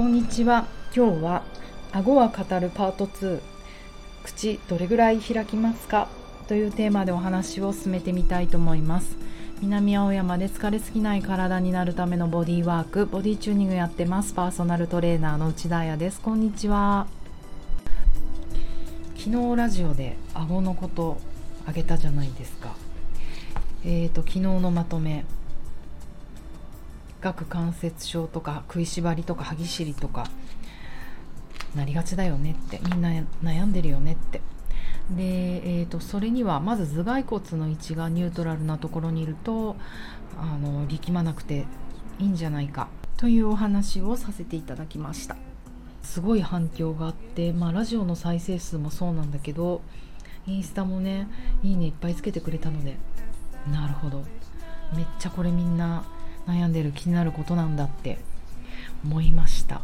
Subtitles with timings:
[0.00, 0.66] こんにちは。
[0.96, 1.42] 今日は
[1.92, 3.38] 顎は語るパート2
[4.24, 6.08] 口どれぐらい開きますか？
[6.48, 9.14] というテーマでお話を進めてみたいと思います。
[9.60, 13.04] 南青山で疲れすぎない体になるためのボディワーク。
[13.04, 14.32] ボディチューニングやってます。
[14.32, 16.22] パーソナルトレーナーの内田彩です。
[16.22, 17.06] こんにちは。
[19.18, 21.18] 昨日ラジオで顎のこと
[21.66, 22.74] あげたじゃないですか。
[23.84, 25.26] えーと昨日のまとめ。
[27.20, 30.30] 顎関節症とか食いしばりとか歯ぎしりとか
[31.74, 33.10] なりがちだよねってみんな
[33.42, 34.40] 悩んでるよねって。
[35.10, 35.22] で、
[35.80, 39.76] えーと、それにはまず頭蓋骨の位置がニュートラルなところにいると
[40.38, 41.66] あの力まなくて
[42.18, 45.36] いいんじゃないかというお話をさせていただきました。
[46.02, 49.82] すごい反響があって、まあ、ラジオの再生数もそうなんだけど
[50.46, 51.28] インスタもね
[51.62, 52.96] いいねいっぱいつけてくれたので
[53.70, 54.24] なるほど。
[54.96, 56.04] めっちゃこれみんな
[56.46, 58.18] 悩んでる気になることなんだって
[59.04, 59.82] 思いました。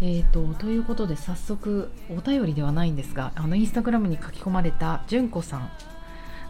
[0.00, 5.70] えーと、ということで早速お便りではないんですがあのインスタグラムに書き込まれた純子さん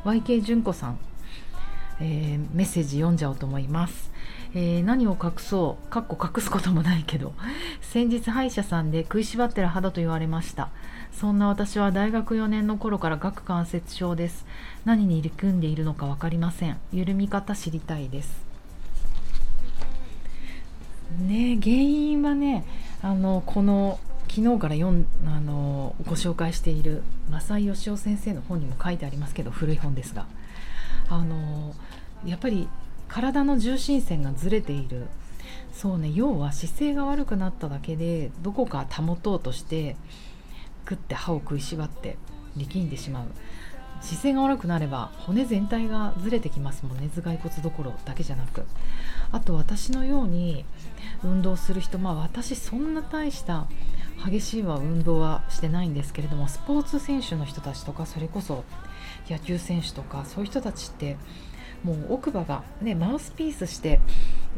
[0.04, 0.98] YK 純子さん、
[2.00, 4.10] えー、メッセージ読んじゃおうと思います、
[4.54, 7.34] えー、何を隠そうかっこ隠すこともないけど
[7.82, 10.70] 先日歯医者さんで食いしばってる肌と言われました。
[11.12, 14.46] そんな私は大学4年の頃から顎関節症です。
[14.86, 16.78] 何に入り組んでいるのか分かりません。
[16.90, 18.51] 緩み方知りたいです。
[21.18, 22.64] ね原因はね
[23.02, 30.26] あのこの昨日から読あのご紹介している正井義雄先生の本にも書いてありますけど古い本ですが。
[31.08, 31.74] あの
[32.24, 32.68] やっぱり
[33.08, 35.06] 体の重心線がずれている。
[35.74, 39.96] そうね要は姿勢が悪くなっただけでどこか保とうとして
[40.88, 42.16] 食って歯を食いしばって
[42.56, 43.26] 力んでしまう。
[44.02, 47.08] 姿勢が悪くなれば骨全体がずれてきますもんね。
[47.14, 48.64] 頭蓋骨どころだけじゃなく。
[49.30, 50.64] あと私のように
[51.24, 53.66] 運動する人まあ私そんな大した
[54.24, 58.64] 激しいは運動はしてないんですけれどもスポーツ選手の人たちとかそれこそ
[59.28, 61.16] 野球選手とかそういう人たちって
[61.82, 64.00] もう奥歯がねマウスピースして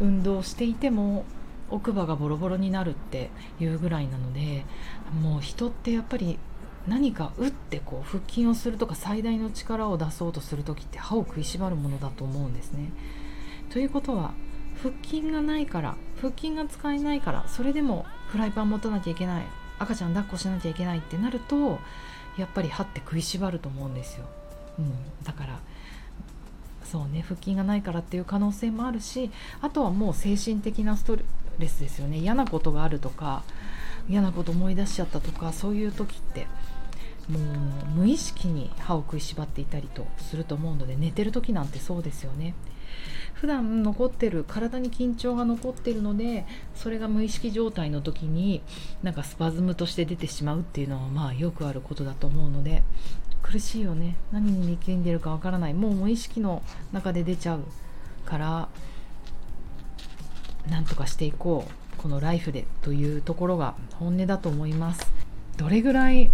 [0.01, 1.25] 運動していても
[1.71, 3.31] 奥歯がボロボロになるって
[3.61, 4.65] いうぐらいなので
[5.23, 6.39] もう人ってやっぱり
[6.87, 12.91] 何か打ってこう腹筋をするとか最大の力を出そうとする時って歯を食いしばるものだと思うんですね。
[13.71, 14.33] ということは
[14.83, 19.45] 腹筋がないから腹筋が使えないからそれでもフライパン持たなきゃいけない
[19.79, 21.79] 赤ちゃん抱っこしなきゃいけないってなると
[22.37, 24.27] やっぱり歯って食いしばると思うんですよ。
[24.79, 24.93] うん、
[25.25, 25.61] だから
[26.85, 29.31] そうね腹筋がないからっていう可能性もあるし
[29.61, 31.17] あとはもう精神的なスト
[31.59, 33.43] レスですよね嫌なことがあるとか
[34.09, 36.47] 嫌なこと思い出しちゃったとかそういう時って
[37.29, 37.43] もう
[37.97, 42.55] 無意識に歯を食いしばっていたりとすると思うので寝てる時なんてそうですよね。
[43.35, 48.63] 普段残ってる体に緊張が残ってるのでそれが無意識状態の時に
[49.03, 52.83] なんかスパズムとして出てしまうっていうのはまあよくあることだと思うので
[53.43, 54.17] 苦しいよね。
[54.33, 55.75] 何に力んでるかわからない。
[55.75, 56.63] もう無意識の
[56.93, 57.65] 中で出ちゃう
[58.25, 58.69] から
[60.69, 61.73] なんとかしていこう。
[61.97, 65.11] このライフでというところが本音だと思います。
[65.57, 66.31] どれぐらい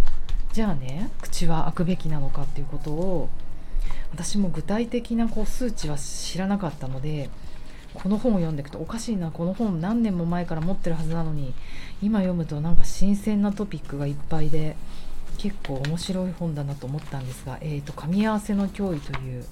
[0.53, 3.29] じゃあね口は開くべきなのかっていうことを
[4.11, 7.29] 私も具体的なこう数値は知らなかったので
[7.93, 11.53] この本を読んでいくとおかしいなこの本何年も前から持ってるはずなのに
[12.01, 14.75] 今読むとなんか新鮮なトピックがいっぱいで
[15.37, 19.45] 結構面白い本だなと思ったんですが「えーと、噛み合わせの脅威」という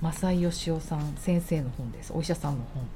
[0.00, 2.12] 正井義雄さん先生の本です。
[2.12, 2.86] お医者さんの本。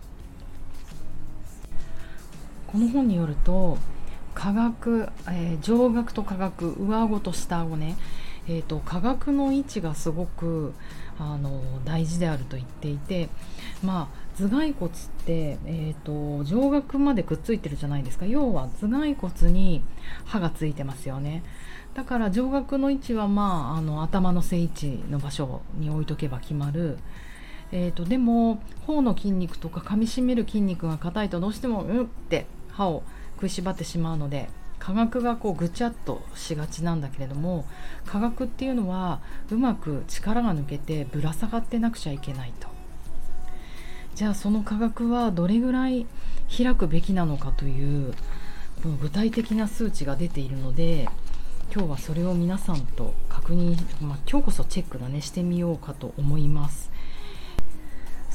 [2.67, 3.79] この本によると
[4.37, 7.97] 科学、えー、上顎と下顎上顎と下顎ね、
[8.47, 10.75] えーと、下顎の位置がすごく
[11.19, 13.31] あの大事であると言っていて
[13.83, 14.95] まあ頭蓋骨っ
[15.25, 18.27] て、えーと、上顎までくっついてるじゃないですか。
[18.27, 19.83] 要は頭蓋骨に
[20.27, 21.43] 歯がついてますよね。
[21.95, 26.99] だから上顎の位置は、まあ、あの頭の正位置の場所に置いとけば決まる。
[27.73, 33.03] えーと、でも頬の筋肉とか噛みしめる筋肉が硬いとどうしてもうんって歯を
[33.37, 34.49] 食いしばってしまうので
[34.79, 37.65] 科学がこうぐちゃっとしがちなんだけれども
[38.05, 42.69] 科学っていうのはうまく力が抜けてぶら下がってなくちゃいけないと
[44.15, 46.07] じゃあその科学はどれぐらい
[46.55, 48.15] 開くべきなのかという
[48.83, 51.09] この具体的な数値が出ているので
[51.75, 56.91] 今日はそれを皆さんと確認、まあ、今日こそチェックだねしてみようかと思います。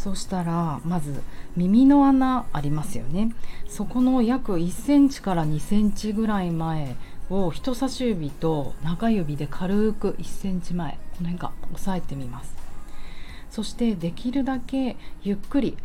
[0.01, 1.21] そしたらまず
[1.55, 3.35] 耳の穴ありますよね。
[3.67, 6.95] そこの約1センチから2センチぐらい前
[7.29, 12.55] を人差し指と中指で軽く1センチ前この辺か押さえてみます。
[13.51, 15.77] そしてできるだけゆっくり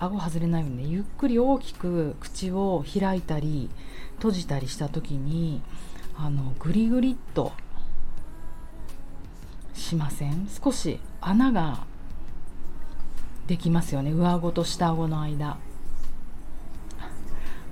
[0.00, 3.70] 顎外れないようにねゆっくり大きく口を開いたり
[4.16, 5.62] 閉じたりした時に
[6.18, 7.52] あのグリグリっと
[9.72, 10.48] しません？
[10.48, 11.84] 少し穴が
[13.46, 14.12] できますよね。
[14.12, 15.58] 上顎と下顎の間。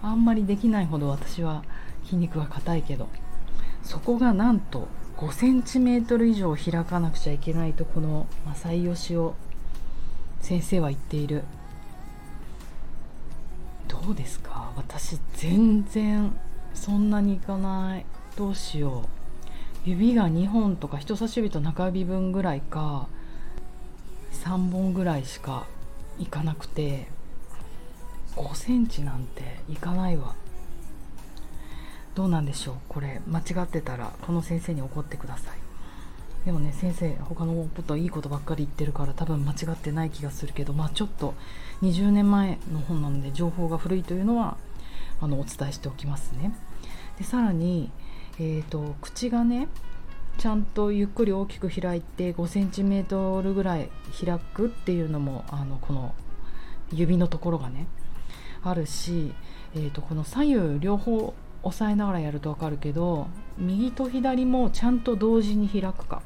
[0.02, 1.64] あんまりできないほど私は
[2.04, 3.08] 筋肉が硬いけど。
[3.82, 9.32] そこがなんと5センチメートル以上開かなくちゃいけないとこの正井義雄
[10.40, 11.44] 先生は言っている。
[13.88, 14.72] どうですか？
[14.76, 16.34] 私全然
[16.74, 18.06] そんなにいかない。
[18.36, 19.88] どうしよう。
[19.88, 23.06] 指が2本とか人差し指と中指分ぐらいか。
[24.34, 25.66] 3本ぐらいしか
[26.18, 27.08] いかなくて
[28.36, 30.34] 5センチなんていかないわ。
[32.14, 32.74] どうなんでしょう？
[32.88, 35.58] これ間違ってたらこの先生に怒ってください。
[36.44, 41.34] でもね先生他のこといいことばっかり言ってるから多分間違ってない気がするけどまあちょっと
[41.82, 44.58] 20年前の本なので情報が古いというのは
[45.20, 46.54] あのお伝えしておきますね。
[47.18, 47.90] でさらに、
[48.38, 49.68] えーと、口がね
[50.38, 53.90] ちゃんとゆっくり大きく開いて5センチメートルぐらい
[54.24, 56.14] 開くっていうのもあのこの
[56.92, 57.86] 指のところがね
[58.62, 59.32] あるし、
[59.74, 63.26] えーとこの左右両方押さえながらやると分かるけど
[63.56, 66.22] 右と左もちゃんと同時に開くか。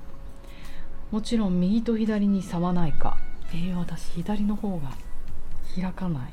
[1.10, 3.16] もちろん右と左に差はないか。
[3.50, 4.90] えー、私左の方が
[5.74, 6.32] 開かない。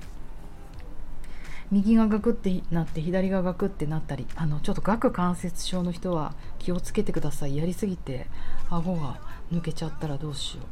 [1.71, 7.57] 右がガクってなって左がガクってなったりあのちょっと顎関節症の人は気をつけてください。
[7.57, 8.27] やりすぎて
[8.69, 9.19] 顎が
[9.51, 10.65] 抜けちゃったらどうしよう。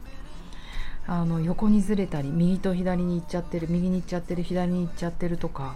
[1.05, 5.75] あの横にずれたり右と左に行っちゃってる右に行っちゃってる左に行っちゃってるとか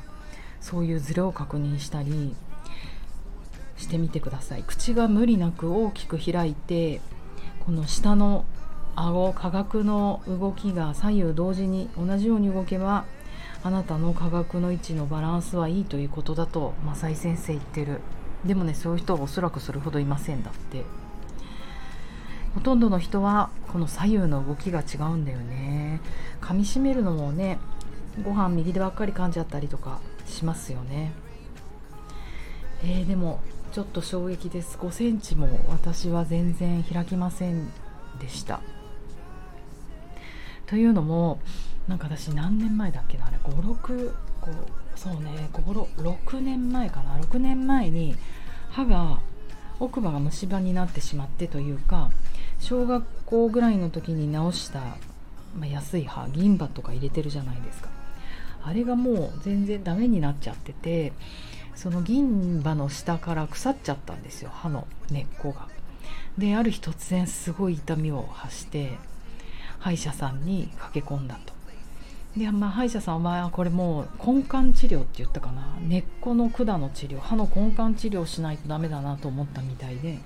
[0.61, 2.33] そういうズレを確認したり
[3.75, 4.63] してみてください。
[4.63, 7.01] 口が無理なく大きく開いて
[7.65, 8.45] この下の
[8.95, 13.05] 顎下顎の動きが左右同時に同じように動けば
[13.67, 17.99] あなたの下顎の位置のバランスはいいということだと正井先生言ってる。
[18.45, 20.85] でもねそういう人はおそらくそれほどいませんだって。
[22.55, 25.99] ほとんどの人はこの左右の動きが違うんだよね。
[26.39, 27.59] 噛みしめるのもね
[28.23, 31.11] ご飯右でばっかり噛んじゃったりとかしますよね。
[32.83, 33.41] えー、でも
[33.73, 34.77] ちょっと衝撃です。
[34.77, 37.69] 5センチも私は全然開きません
[38.17, 38.61] でした。
[40.67, 41.41] というのも
[41.87, 44.13] なんか私何年前だっけなあれ56
[44.95, 48.15] そうね6年前かな6年前に
[48.69, 49.19] 歯が
[49.79, 52.09] 奥歯が虫歯になってしまってというか
[52.59, 57.89] 小学校ぐらいの時に直した、まあ、安い歯銀歯とか入れてるじゃないですか
[58.63, 61.13] あれがもう全然ダメになっちゃってて
[61.75, 65.67] その銀歯の下から腐っちゃったんですよ歯の根っこが。
[66.37, 68.97] である日突然すごい痛みを発して
[69.79, 71.56] 歯医者さんに駆け込んだと。
[72.35, 75.75] でまあ、歯医者さんはこれもう根幹治療って言ったかな。
[75.81, 77.19] 根っこの管の治療。
[77.19, 80.19] 歯の根幹治療しないとダメだなと思ったみたいで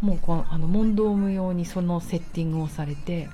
[0.00, 3.28] もうこのあの問答無用にそのセッティングをされて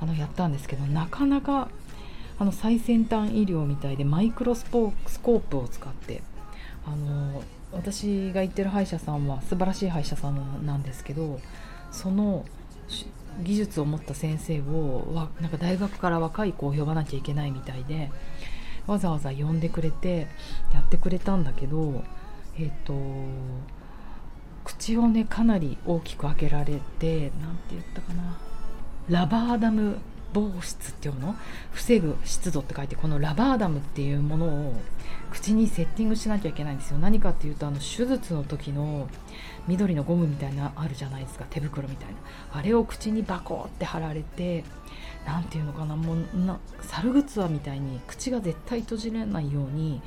[0.00, 1.68] あのやったんですけどなかなか
[2.38, 6.22] あの最先端医療みたいでマイクロスコープを使って
[6.86, 7.42] あの
[7.72, 11.40] 私が行ってる歯医者さんは素晴らしい歯医者さんなんですけど
[11.90, 12.44] その
[13.40, 18.10] 技術を持った先生をなんか大学から若い子を呼ばなきゃいけないみたいで
[18.86, 20.28] わざわざ呼んでくれて
[20.72, 22.04] やってくれたんだけど
[22.58, 22.94] えっ、ー、と
[24.64, 28.38] 口をねかなり大きく開けられて何て言ったかな。
[29.08, 29.98] ラバーダム
[30.32, 31.36] 防湿っていうの？
[31.72, 34.74] 防ぐ湿度って書いてこのラバーダムっていうものを
[35.30, 36.98] 口にセッティングしなきゃいけないんですよ。
[36.98, 39.08] 何かっていうとあの手術の時の
[39.68, 41.46] 緑のゴムみたいなあるじゃないですか。
[41.48, 42.14] 手袋みたいな。
[42.52, 44.64] あれを口にバコって貼られて
[45.26, 45.96] 何ていうのかな。
[45.96, 50.02] もうな猿グツワみたいに口が絶対閉じれないように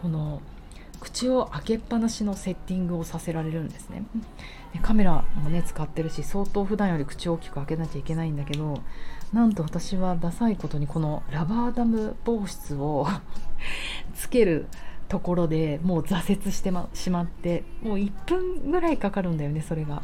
[0.00, 0.40] この
[1.02, 4.04] 口を開けっぱなしのセッティングをさせられるんですね。
[4.72, 8.80] でカメラもね使ってるし相当普段より口を大きく開けなきゃいけないんだけど
[9.32, 13.08] なんと私はダサいことにこのラバーダム防湿を
[14.14, 14.68] つける
[15.08, 20.02] ところでもう挫折してしまってもう1分ぐらいかかるんだよねそれが。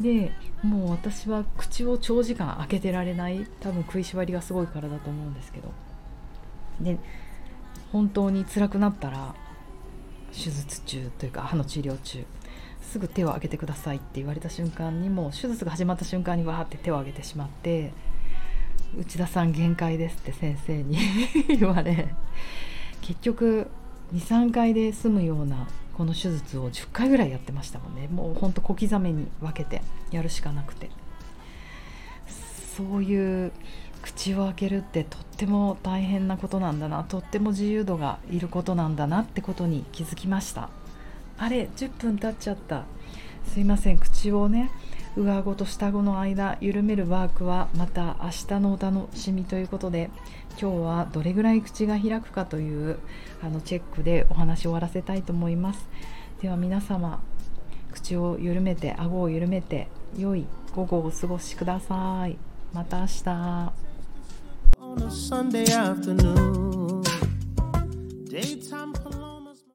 [0.00, 3.46] でもう私は口を長時間開けてられない。
[3.60, 5.72] 多分食いしばりがすごいからだと思うんですけど。
[6.80, 6.98] で
[7.92, 9.34] 本当に辛くなったら
[10.36, 12.24] 手術中というか歯の治療中
[12.82, 17.92] すぐ手を挙げてくださいって言われた瞬間にもう手術が始まった瞬間にわーって手を挙げてしまって
[18.98, 20.98] 内田さん限界ですって先生に
[21.58, 22.08] 言われ
[23.00, 23.68] 結局
[24.14, 25.66] 23回で済むような
[25.96, 28.06] この手術を10回ぐらいやってましたもんね。
[28.08, 30.90] もうほんと小刻みに分けてやるしかなくて。
[32.76, 33.52] そういう
[34.02, 40.68] 口を開けるってとっても大変なことなんだなとっても自由度がいることなんだなってことに気づきました。
[41.38, 42.84] あれ10分経っちゃった。
[43.52, 44.70] すいません口をね
[45.16, 50.10] 上顎と下顎の間緩めるワークはまた明日のお楽しみということで
[50.60, 52.98] 今日はどれぐらい口が開くかという
[53.42, 55.88] あのチェックでお話を終わらせたいと思います。
[56.42, 57.22] では皆様
[57.92, 62.45] 口を緩めて顎を緩めて良い午後をお過ごしください。
[62.72, 63.72] また明日。